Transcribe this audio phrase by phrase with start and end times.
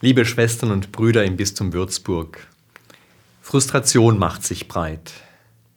[0.00, 2.46] Liebe Schwestern und Brüder im Bistum Würzburg,
[3.42, 5.12] Frustration macht sich breit.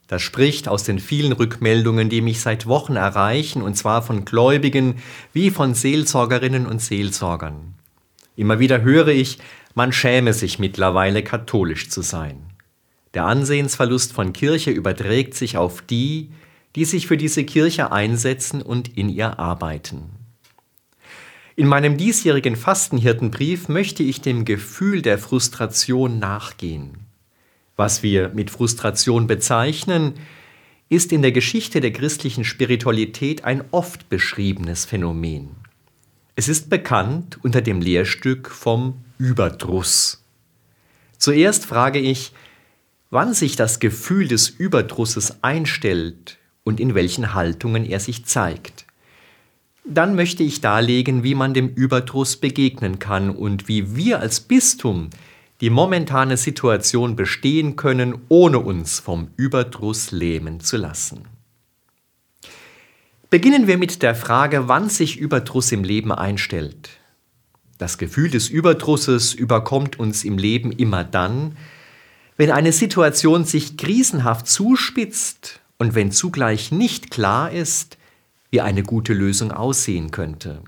[0.06, 5.02] Das spricht aus den vielen Rückmeldungen, die mich seit Wochen erreichen, und zwar von Gläubigen
[5.32, 7.74] wie von Seelsorgerinnen und Seelsorgern.
[8.36, 9.38] Immer wieder höre ich,
[9.74, 12.44] man schäme sich mittlerweile katholisch zu sein.
[13.14, 16.30] Der Ansehensverlust von Kirche überträgt sich auf die,
[16.76, 20.21] die sich für diese Kirche einsetzen und in ihr arbeiten.
[21.54, 26.92] In meinem diesjährigen Fastenhirtenbrief möchte ich dem Gefühl der Frustration nachgehen.
[27.76, 30.14] Was wir mit Frustration bezeichnen,
[30.88, 35.50] ist in der Geschichte der christlichen Spiritualität ein oft beschriebenes Phänomen.
[36.36, 40.22] Es ist bekannt unter dem Lehrstück vom Überdruss.
[41.18, 42.32] Zuerst frage ich,
[43.10, 48.86] wann sich das Gefühl des Überdrusses einstellt und in welchen Haltungen er sich zeigt.
[49.84, 55.10] Dann möchte ich darlegen, wie man dem Überdruss begegnen kann und wie wir als Bistum
[55.60, 61.26] die momentane Situation bestehen können, ohne uns vom Überdruss lähmen zu lassen.
[63.30, 66.90] Beginnen wir mit der Frage, wann sich Überdruss im Leben einstellt.
[67.78, 71.56] Das Gefühl des Überdrusses überkommt uns im Leben immer dann,
[72.36, 77.98] wenn eine Situation sich krisenhaft zuspitzt und wenn zugleich nicht klar ist,
[78.52, 80.60] wie eine gute Lösung aussehen könnte.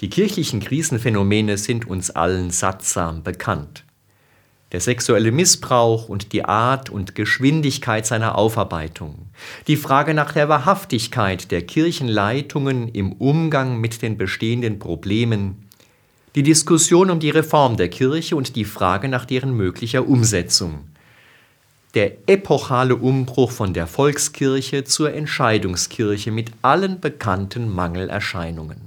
[0.00, 3.84] Die kirchlichen Krisenphänomene sind uns allen sattsam bekannt.
[4.72, 9.30] Der sexuelle Missbrauch und die Art und Geschwindigkeit seiner Aufarbeitung,
[9.68, 15.68] die Frage nach der Wahrhaftigkeit der Kirchenleitungen im Umgang mit den bestehenden Problemen,
[16.34, 20.88] die Diskussion um die Reform der Kirche und die Frage nach deren möglicher Umsetzung,
[21.94, 28.80] der epochale Umbruch von der Volkskirche zur Entscheidungskirche mit allen bekannten Mangelerscheinungen.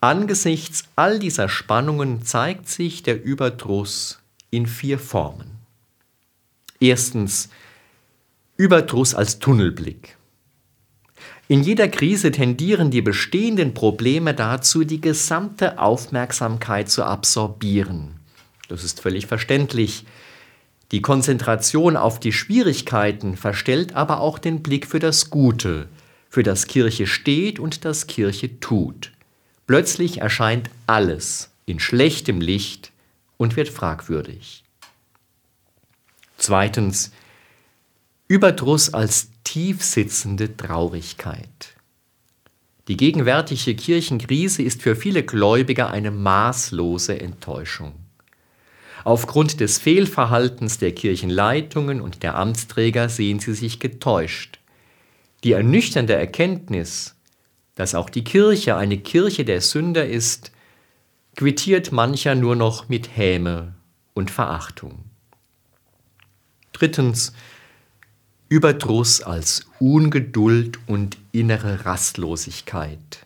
[0.00, 5.52] Angesichts all dieser Spannungen zeigt sich der Überdruss in vier Formen.
[6.78, 7.48] Erstens
[8.58, 10.18] Überdruss als Tunnelblick.
[11.48, 18.20] In jeder Krise tendieren die bestehenden Probleme dazu, die gesamte Aufmerksamkeit zu absorbieren.
[18.68, 20.04] Das ist völlig verständlich.
[20.94, 25.88] Die Konzentration auf die Schwierigkeiten verstellt aber auch den Blick für das Gute,
[26.28, 29.10] für das Kirche steht und das Kirche tut.
[29.66, 32.92] Plötzlich erscheint alles in schlechtem Licht
[33.38, 34.62] und wird fragwürdig.
[36.38, 37.10] Zweitens,
[38.28, 41.74] Überdruss als tiefsitzende Traurigkeit.
[42.86, 48.03] Die gegenwärtige Kirchenkrise ist für viele Gläubige eine maßlose Enttäuschung.
[49.04, 54.58] Aufgrund des Fehlverhaltens der Kirchenleitungen und der Amtsträger sehen sie sich getäuscht.
[55.44, 57.14] Die ernüchternde Erkenntnis,
[57.74, 60.52] dass auch die Kirche eine Kirche der Sünder ist,
[61.36, 63.74] quittiert mancher nur noch mit Häme
[64.14, 65.04] und Verachtung.
[66.72, 67.34] Drittens,
[68.48, 73.23] Überdruss als Ungeduld und innere Rastlosigkeit.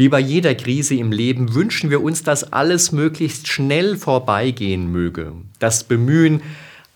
[0.00, 5.34] Wie bei jeder Krise im Leben wünschen wir uns, dass alles möglichst schnell vorbeigehen möge.
[5.58, 6.40] Das Bemühen,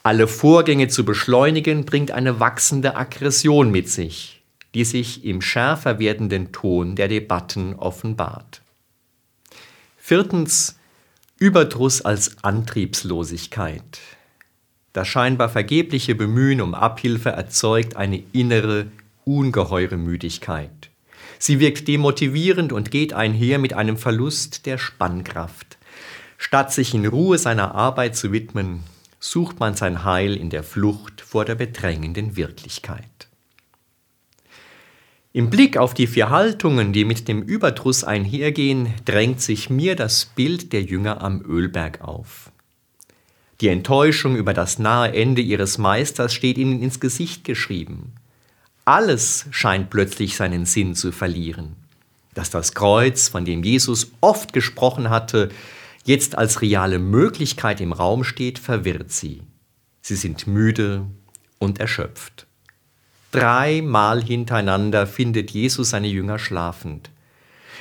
[0.02, 4.34] alle Vorgänge zu beschleunigen, bringt eine wachsende Aggression mit sich
[4.74, 8.60] die sich im schärfer werdenden Ton der Debatten offenbart.
[9.96, 10.76] Viertens
[11.38, 14.00] Überdruss als Antriebslosigkeit.
[14.92, 18.86] Das scheinbar vergebliche Bemühen um Abhilfe erzeugt eine innere,
[19.24, 20.90] ungeheure Müdigkeit.
[21.46, 25.76] Sie wirkt demotivierend und geht einher mit einem Verlust der Spannkraft.
[26.38, 28.82] Statt sich in Ruhe seiner Arbeit zu widmen,
[29.20, 33.28] sucht man sein Heil in der Flucht vor der bedrängenden Wirklichkeit.
[35.34, 40.24] Im Blick auf die vier Haltungen, die mit dem Überdruss einhergehen, drängt sich mir das
[40.24, 42.52] Bild der Jünger am Ölberg auf.
[43.60, 48.14] Die Enttäuschung über das nahe Ende ihres Meisters steht ihnen ins Gesicht geschrieben.
[48.84, 51.76] Alles scheint plötzlich seinen Sinn zu verlieren.
[52.34, 55.50] Dass das Kreuz, von dem Jesus oft gesprochen hatte,
[56.04, 59.42] jetzt als reale Möglichkeit im Raum steht, verwirrt sie.
[60.02, 61.06] Sie sind müde
[61.58, 62.46] und erschöpft.
[63.30, 67.10] Dreimal hintereinander findet Jesus seine Jünger schlafend.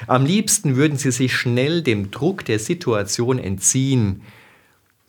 [0.08, 4.24] Am liebsten würden sie sich schnell dem Druck der Situation entziehen.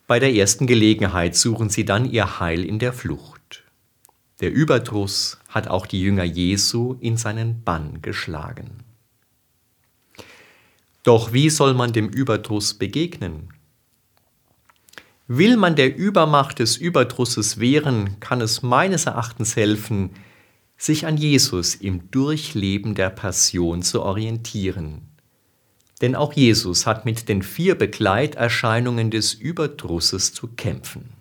[0.07, 3.63] Bei der ersten Gelegenheit suchen sie dann ihr Heil in der Flucht.
[4.41, 8.83] Der Überdruss hat auch die Jünger Jesu in seinen Bann geschlagen.
[11.01, 13.53] Doch wie soll man dem Überdruss begegnen?
[15.27, 20.09] Will man der Übermacht des Überdrusses wehren, kann es meines Erachtens helfen,
[20.77, 25.09] sich an Jesus im Durchleben der Passion zu orientieren.
[26.01, 31.14] Denn auch Jesus hat mit den vier Begleiterscheinungen des Überdrusses zu kämpfen.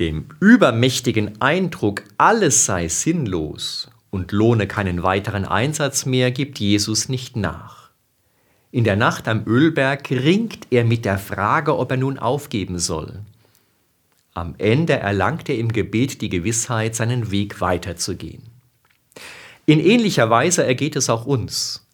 [0.00, 7.36] Dem übermächtigen Eindruck, alles sei sinnlos und lohne keinen weiteren Einsatz mehr, gibt Jesus nicht
[7.36, 7.90] nach.
[8.72, 13.20] In der Nacht am Ölberg ringt er mit der Frage, ob er nun aufgeben soll.
[14.34, 18.42] Am Ende erlangt er im Gebet die Gewissheit, seinen Weg weiterzugehen.
[19.64, 21.86] In ähnlicher Weise ergeht es auch uns.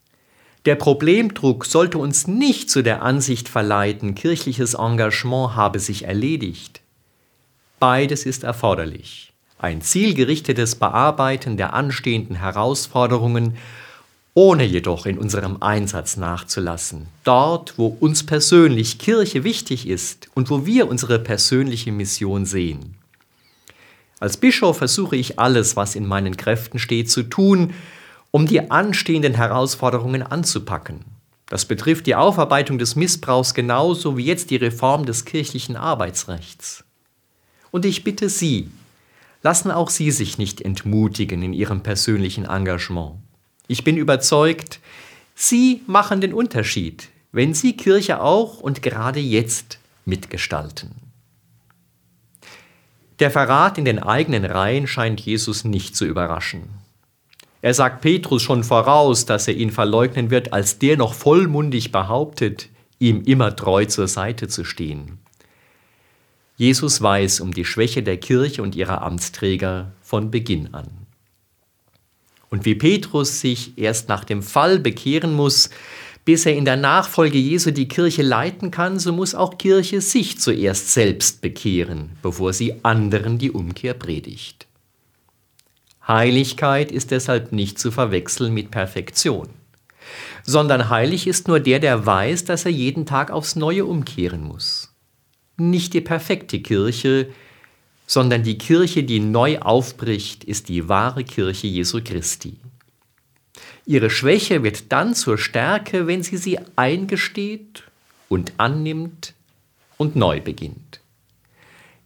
[0.64, 6.81] Der Problemdruck sollte uns nicht zu der Ansicht verleiten, kirchliches Engagement habe sich erledigt.
[7.81, 9.32] Beides ist erforderlich.
[9.59, 13.56] Ein zielgerichtetes Bearbeiten der anstehenden Herausforderungen
[14.35, 17.06] ohne jedoch in unserem Einsatz nachzulassen.
[17.25, 22.97] Dort, wo uns persönlich Kirche wichtig ist und wo wir unsere persönliche Mission sehen.
[24.21, 27.73] Als Bischof versuche ich alles, was in meinen Kräften steht, zu tun,
[28.31, 31.00] um die anstehenden Herausforderungen anzupacken.
[31.49, 36.85] Das betrifft die Aufarbeitung des Missbrauchs genauso wie jetzt die Reform des kirchlichen Arbeitsrechts.
[37.70, 38.70] Und ich bitte Sie,
[39.43, 43.17] lassen auch Sie sich nicht entmutigen in Ihrem persönlichen Engagement.
[43.69, 44.81] Ich bin überzeugt,
[45.34, 50.90] Sie machen den Unterschied, wenn Sie Kirche auch und gerade jetzt mitgestalten.
[53.20, 56.70] Der Verrat in den eigenen Reihen scheint Jesus nicht zu überraschen.
[57.62, 62.70] Er sagt Petrus schon voraus, dass er ihn verleugnen wird, als der noch vollmundig behauptet,
[62.99, 65.19] ihm immer treu zur Seite zu stehen.
[66.61, 70.89] Jesus weiß um die Schwäche der Kirche und ihrer Amtsträger von Beginn an.
[72.51, 75.71] Und wie Petrus sich erst nach dem Fall bekehren muss,
[76.27, 80.39] bis er in der Nachfolge Jesu die Kirche leiten kann, so muss auch Kirche sich
[80.39, 84.67] zuerst selbst bekehren, bevor sie anderen die Umkehr predigt.
[86.07, 89.49] Heiligkeit ist deshalb nicht zu verwechseln mit Perfektion,
[90.43, 94.89] sondern heilig ist nur der, der weiß, dass er jeden Tag aufs Neue umkehren muss.
[95.61, 97.29] Nicht die perfekte Kirche,
[98.07, 102.57] sondern die Kirche, die neu aufbricht, ist die wahre Kirche Jesu Christi.
[103.85, 107.85] Ihre Schwäche wird dann zur Stärke, wenn sie sie eingesteht
[108.31, 109.35] und annimmt
[109.99, 111.01] und neu beginnt.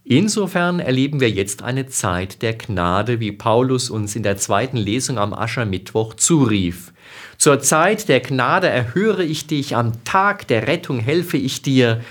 [0.03, 5.17] Insofern erleben wir jetzt eine Zeit der Gnade, wie Paulus uns in der zweiten Lesung
[5.17, 6.91] am Aschermittwoch zurief.
[7.37, 12.01] Zur Zeit der Gnade erhöre ich dich, am Tag der Rettung helfe ich dir.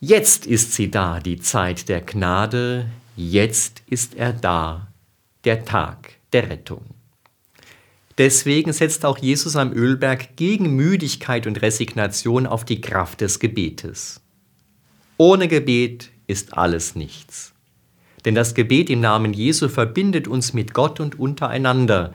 [0.00, 4.92] Jetzt ist sie da, die Zeit der Gnade, Jetzt ist er da,
[5.42, 6.84] der Tag der Rettung.
[8.16, 14.20] Deswegen setzt auch Jesus am Ölberg gegen Müdigkeit und Resignation auf die Kraft des Gebetes.
[15.16, 17.52] Ohne Gebet ist alles nichts.
[18.24, 22.14] Denn das Gebet im Namen Jesu verbindet uns mit Gott und untereinander.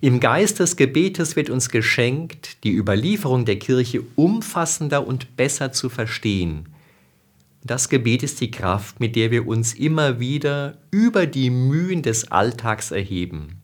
[0.00, 5.88] Im Geist des Gebetes wird uns geschenkt, die Überlieferung der Kirche umfassender und besser zu
[5.88, 6.68] verstehen
[7.66, 12.30] das Gebet ist die Kraft, mit der wir uns immer wieder über die Mühen des
[12.30, 13.62] Alltags erheben.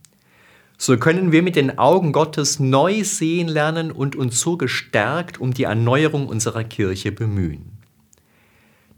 [0.78, 5.54] So können wir mit den Augen Gottes neu sehen lernen und uns so gestärkt um
[5.54, 7.78] die Erneuerung unserer Kirche bemühen.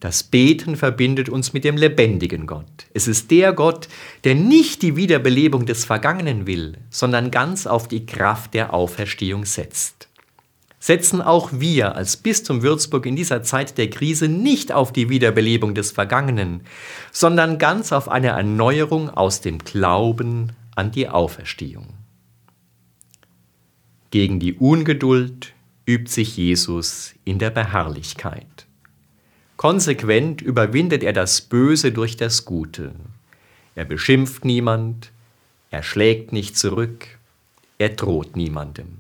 [0.01, 2.87] Das Beten verbindet uns mit dem lebendigen Gott.
[2.93, 3.89] Es ist der Gott,
[4.25, 10.09] der nicht die Wiederbelebung des Vergangenen will, sondern ganz auf die Kraft der Auferstehung setzt
[10.85, 15.75] setzen auch wir als Bistum Würzburg in dieser Zeit der Krise nicht auf die Wiederbelebung
[15.75, 16.61] des Vergangenen,
[17.11, 21.87] sondern ganz auf eine Erneuerung aus dem Glauben an die Auferstehung.
[24.11, 25.55] Gegen die Ungeduld
[25.87, 28.67] übt sich Jesus in der Beharrlichkeit.
[29.57, 32.93] Konsequent überwindet er das Böse durch das Gute.
[33.75, 35.13] Er beschimpft niemand,
[35.71, 37.07] er schlägt nicht zurück,
[37.79, 38.99] er droht niemandem.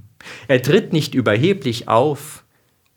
[0.48, 2.44] Er tritt nicht überheblich auf,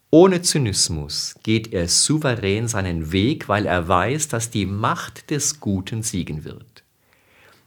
[0.10, 6.02] ohne Zynismus geht er souverän seinen Weg, weil er weiß, dass die Macht des Guten
[6.02, 6.84] siegen wird.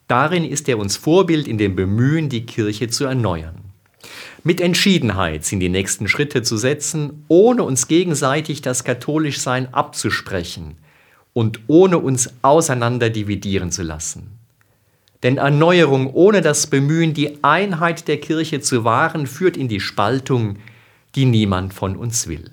[0.09, 3.61] Darin ist er uns Vorbild in dem Bemühen, die Kirche zu erneuern.
[4.43, 10.79] Mit Entschiedenheit sind die nächsten Schritte zu setzen, ohne uns gegenseitig das Katholischsein abzusprechen
[11.35, 14.40] und ohne uns auseinander dividieren zu lassen.
[15.23, 20.59] Denn Erneuerung ohne das Bemühen, die Einheit der Kirche zu wahren, führt in die Spaltung,
[21.15, 22.51] die niemand von uns will.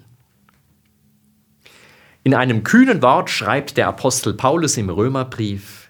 [2.24, 5.90] In einem kühnen Wort schreibt der Apostel Paulus im Römerbrief,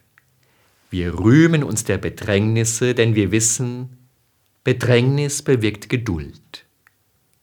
[0.89, 3.97] wir rühmen uns der Bedrängnisse, denn wir wissen,
[4.63, 6.65] Bedrängnis bewirkt Geduld,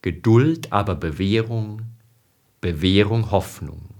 [0.00, 1.82] Geduld aber Bewährung,
[2.60, 3.93] Bewährung Hoffnung.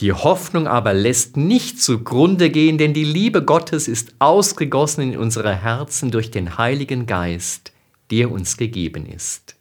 [0.00, 5.54] Die Hoffnung aber lässt nicht zugrunde gehen, denn die Liebe Gottes ist ausgegossen in unsere
[5.54, 7.72] Herzen durch den Heiligen Geist,
[8.10, 9.54] der uns gegeben ist.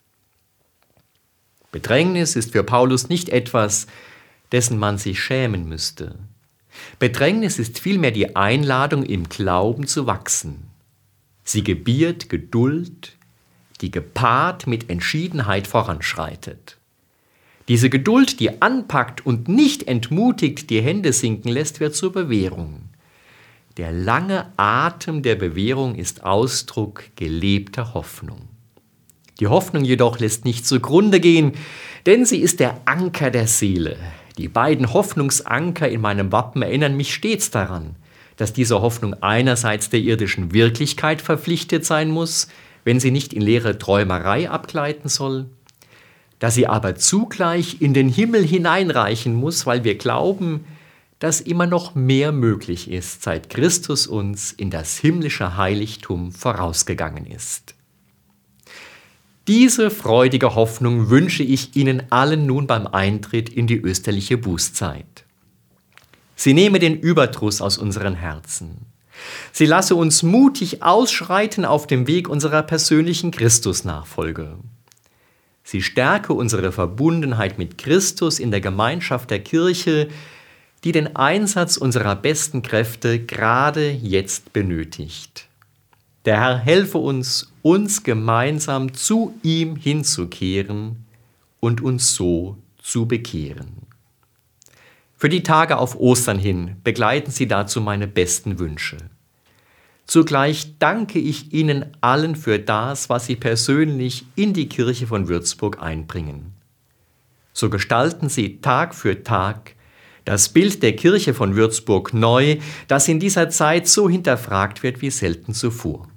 [1.72, 3.88] Bedrängnis ist für Paulus nicht etwas,
[4.52, 6.16] dessen man sich schämen müsste.
[7.00, 10.68] Bedrängnis ist vielmehr die Einladung, im Glauben zu wachsen.
[11.44, 13.18] Sie gebiert Geduld,
[13.82, 16.78] die gepaart mit Entschiedenheit voranschreitet.
[17.68, 22.90] Diese Geduld, die anpackt und nicht entmutigt die Hände sinken lässt, wird zur Bewährung.
[23.78, 28.50] Der lange Atem der Bewährung ist Ausdruck gelebter Hoffnung.
[29.40, 31.54] Die Hoffnung jedoch lässt nicht zugrunde gehen,
[32.06, 33.98] denn sie ist der Anker der Seele.
[34.38, 37.96] Die beiden Hoffnungsanker in meinem Wappen erinnern mich stets daran,
[38.38, 42.48] dass diese Hoffnung einerseits der irdischen Wirklichkeit verpflichtet sein muss,
[42.84, 45.48] wenn sie nicht in leere Träumerei abgleiten soll,
[46.44, 50.66] dass sie aber zugleich in den Himmel hineinreichen muss, weil wir glauben,
[51.20, 57.76] dass immer noch mehr möglich ist, seit Christus uns in das himmlische Heiligtum vorausgegangen ist.
[59.48, 65.24] Diese freudige Hoffnung wünsche ich Ihnen allen nun beim Eintritt in die österliche Bußzeit.
[66.36, 68.88] Sie nehme den Überdruss aus unseren Herzen.
[69.54, 74.58] Sie lasse uns mutig ausschreiten auf dem Weg unserer persönlichen Christusnachfolge.
[75.64, 80.10] Sie stärke unsere Verbundenheit mit Christus in der Gemeinschaft der Kirche,
[80.84, 85.48] die den Einsatz unserer besten Kräfte gerade jetzt benötigt.
[86.26, 91.06] Der Herr helfe uns, uns gemeinsam zu ihm hinzukehren
[91.60, 93.84] und uns so zu bekehren.
[95.18, 98.98] Für die Tage auf Ostern hin begleiten Sie dazu meine besten Wünsche.
[100.06, 105.82] Zugleich danke ich Ihnen allen für das, was Sie persönlich in die Kirche von Würzburg
[105.82, 106.54] einbringen.
[107.54, 109.76] So gestalten Sie Tag für Tag
[110.26, 112.58] das Bild der Kirche von Würzburg neu,
[112.88, 116.08] das in dieser Zeit so hinterfragt wird wie selten zuvor.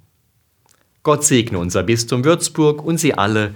[1.03, 3.55] Gott segne unser Bistum Würzburg und Sie alle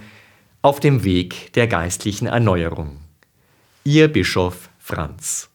[0.61, 2.97] auf dem Weg der geistlichen Erneuerung.
[3.83, 5.50] Ihr Bischof Franz.